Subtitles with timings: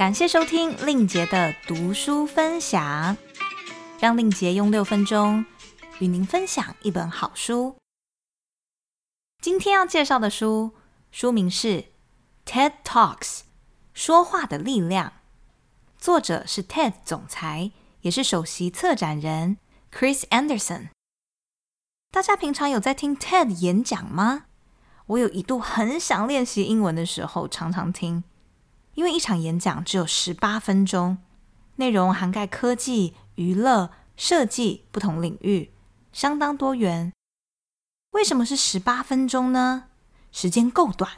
[0.00, 3.18] 感谢收听令杰的读书分享，
[3.98, 5.44] 让令杰用六分钟
[5.98, 7.76] 与您分享一本好书。
[9.42, 10.72] 今天要介绍的书，
[11.10, 11.68] 书名是
[12.46, 13.18] 《TED Talks》，
[13.92, 15.12] 说话的力量。
[15.98, 17.70] 作者是 TED 总裁，
[18.00, 19.58] 也是首席策展人
[19.92, 20.88] Chris Anderson。
[22.10, 24.46] 大家平常有在听 TED 演讲吗？
[25.08, 28.24] 我有一度很想练习英文的时候，常常听，
[29.00, 31.16] 因为一场演讲只有十八分钟，
[31.76, 35.70] 内容涵盖科技、娱乐、设计不同领域，
[36.12, 37.10] 相当多元。
[38.10, 39.84] 为什么是十八分钟呢？
[40.30, 41.10] 时间够短，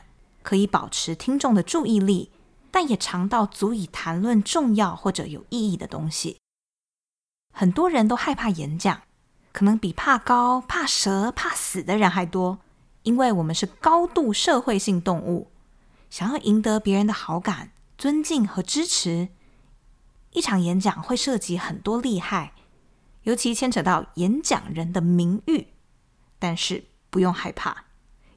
[0.45, 2.31] 可以保持听众的注意力，
[2.71, 6.39] 但也长到足以谈论重要或者有意义的东西。
[7.53, 9.03] 很多人都害怕演讲，
[9.53, 12.61] 可能比怕高、怕蛇、怕死的人还多，
[13.03, 15.49] 因为我们是高度社会性动物，
[16.13, 19.31] 想要赢得别人的好感、尊敬和支持。
[20.33, 22.53] 一场演讲会涉及很多利害，
[23.23, 25.69] 尤其牵扯到演讲人的名誉。
[26.39, 27.85] 但是不用害怕，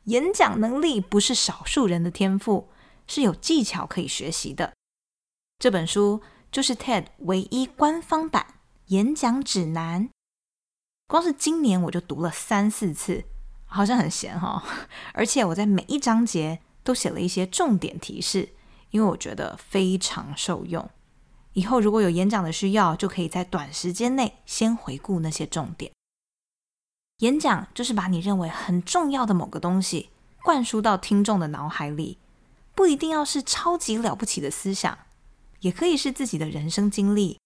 [0.05, 2.69] 演讲能力不是少数人的天赋，
[3.07, 4.71] 是有技巧可以学习的。
[5.59, 8.53] 这本书就是 TED 唯一官方版
[8.85, 10.09] 演讲指南，
[11.09, 13.25] 光是今年我就读了三四次，
[13.65, 14.63] 好像很闲哈。
[15.13, 18.47] 而且我在每一章节都写了一些重点提示，
[18.91, 20.89] 因为我觉得非常受用。
[21.53, 25.91] 以后如果有演讲的需要，就可以在短时间内先回顾那些重点。
[27.19, 30.09] 演讲就是把你认为很重要的某个东西
[30.43, 32.19] 灌输到听众的脑海里，
[32.75, 34.97] 不一定要是超级了不起的思想，
[35.61, 37.39] 也可以是自己的人生经历。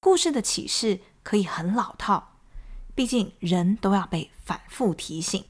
[0.00, 2.36] 故事的启示可以很老套，
[2.94, 5.44] 毕竟人都要被反复提醒。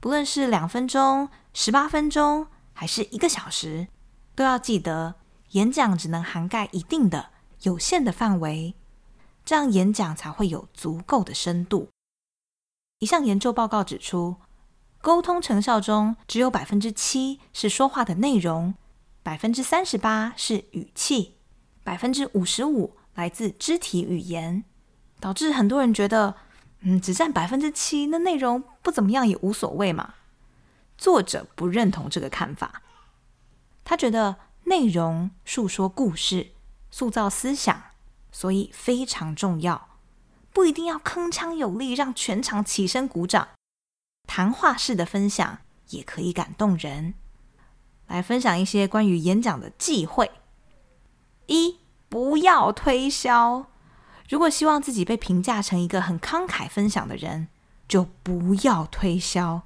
[0.00, 3.88] 不论是两分钟、十八分钟，还是一个小时，
[4.34, 5.16] 都要记得，
[5.50, 7.30] 演讲只能涵盖一定的
[7.62, 8.74] 有限的范围，
[9.44, 11.88] 这样演讲才会有足够的深度。
[13.00, 14.36] 一项研究报告指出，
[15.00, 18.74] 沟通成效中只有百分之七是说话的内容，
[19.22, 21.36] 百分之三十八是语气，
[21.82, 24.64] 百分之五十五来自肢体语言，
[25.18, 26.36] 导致很多人觉得，
[26.82, 30.14] 嗯，只占百分之七，那内容不怎么样也无所谓嘛。
[31.00, 32.82] 作者不认同这个看法，
[33.84, 36.52] 他觉得内容述说故事、
[36.90, 37.82] 塑造思想，
[38.30, 39.96] 所以非常重要。
[40.52, 43.48] 不一定要铿锵有力，让全场起身鼓掌。
[44.26, 47.14] 谈话式的分享也可以感动人。
[48.06, 50.30] 来分享一些关于演讲的忌讳：
[51.46, 51.78] 一、
[52.10, 53.70] 不要推销。
[54.28, 57.48] 如果希望自己被评价成一个很慷慨分享的人，
[57.88, 59.62] 就不要推销。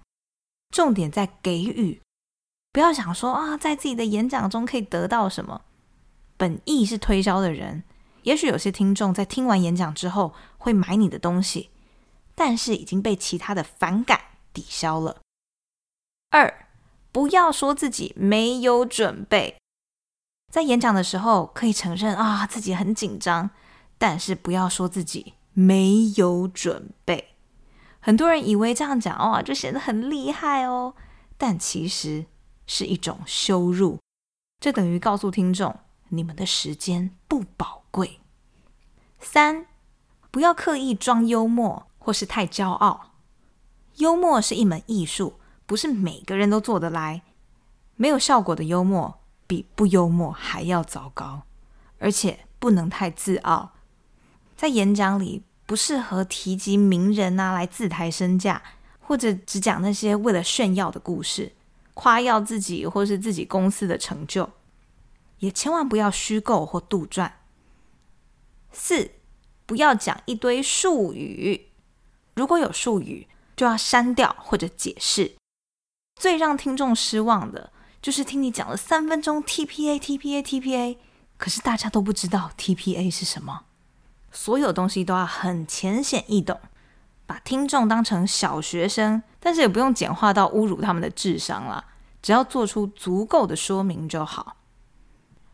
[0.75, 2.03] 重点在给予，
[2.73, 5.62] 不要想说啊，在自己的演讲中可以得到什么。
[6.37, 7.85] 本意是推销的人。
[8.25, 11.71] 也许有些听众在听完演讲之后会买你的东西，
[12.35, 14.19] 但是已经被其他的反感
[14.53, 15.21] 抵消了。
[16.31, 16.67] 二，
[17.12, 19.56] 不要说自己没有准备，
[20.53, 23.51] 在演讲的时候可以承认啊自己很紧张，
[23.97, 27.34] 但是不要说自己没有准备。
[28.04, 30.94] 很多人以为这样讲哦就显得很厉害哦，
[31.38, 32.26] 但其实
[32.66, 33.98] 是一种羞辱。
[34.60, 35.75] 这等于告诉听众。
[36.10, 38.20] 你们的时间不宝贵。
[39.19, 39.66] 三，
[40.31, 43.14] 不要刻意装幽默或是太骄傲。
[43.97, 47.22] 幽默是一门艺术，不是每个人都做得来。
[47.97, 51.44] 没有效果的幽默比不幽默还要糟糕，
[51.98, 53.72] 而且不能太自傲。
[54.54, 58.62] 在演讲里，不适合提及名人啊来自抬身价，
[59.00, 61.52] 或者只讲那些为了炫耀的故事，
[61.94, 64.50] 夸耀自己或是自己公司的成就。
[65.38, 67.32] 也千万不要虚构或杜撰。
[68.72, 69.10] 四，
[69.66, 71.69] 不要讲一堆术语，
[72.34, 73.26] 如果有术语，
[73.56, 75.34] 就要删掉或者解释。
[76.20, 80.96] 最让听众失望的就是听你讲了三分钟 TPA TPA TPA，
[81.37, 83.64] 可是大家都不知道 TPA 是什么。
[84.34, 86.60] 所有东西都要很浅显易懂，
[87.25, 91.84] 把听众当成小学生，但是也不用简化到侮辱他们的智商啦，
[92.20, 94.56] 只要做出足够的说明就好。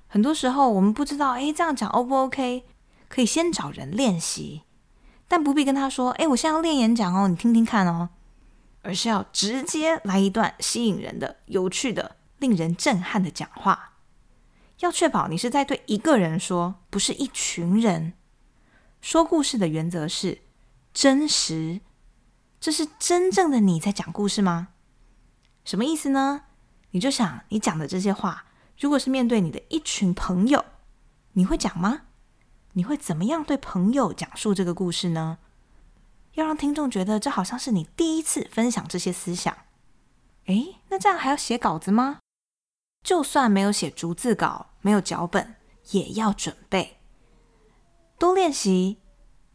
[0.08, 2.64] 很多时候我们不知道，哎，这样讲 O 不 OK？
[3.08, 4.62] 可以先找人练习，
[5.28, 8.08] 但不必跟他说，哎，我现在要练演讲哦，你听听看哦。
[8.82, 13.92] 而是要直接来一段吸引人的、有趣的、令人震撼的讲话。
[14.78, 18.14] 要确保你是在对一个人说，不是一群人。
[19.00, 20.42] 说故事的原则是
[20.92, 21.80] 真实，
[22.60, 24.68] 这是真正的你在讲故事吗？
[25.64, 26.44] 什么意思呢？
[26.90, 28.46] 你就想你讲的这些话。
[28.78, 30.64] 如果是面对你的一群朋友，
[31.32, 32.02] 你会讲吗？
[32.72, 35.38] 你会怎么样对朋友讲述这个故事呢？
[36.34, 39.56] 要让听众觉得这好像是你第一次分享这些思想。
[40.46, 42.20] 诶，那这样还要写稿子吗？
[43.04, 45.56] 就算没有写逐字稿，没有脚本，
[45.90, 46.99] 也要准备，
[48.20, 48.98] 多练习。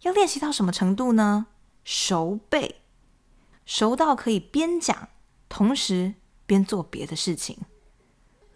[0.02, 1.48] 要练习到什么程度呢？
[1.84, 2.82] 熟背，
[3.66, 5.10] 熟到可以边讲
[5.48, 6.16] 同时
[6.46, 7.60] 边做别的事情。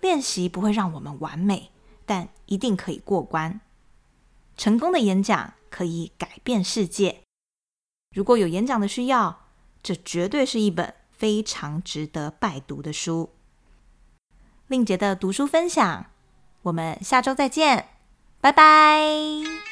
[0.01, 1.71] 练习不会让我们完美，
[2.05, 3.61] 但一定可以过关。
[4.57, 7.21] 成功的演讲可以改变世界。
[8.15, 9.47] 如果有演讲的需要，
[9.81, 13.31] 这绝对是一本非常值得拜读的书。
[14.67, 16.07] 令杰的读书分享，
[16.63, 17.89] 我们下周再见，
[18.39, 19.68] 拜拜。